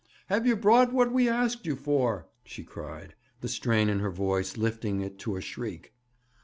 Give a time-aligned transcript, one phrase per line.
[0.29, 4.57] 'Have you brought what we asked you for?' she cried, the strain in her voice
[4.57, 5.93] lifting it to a shriek.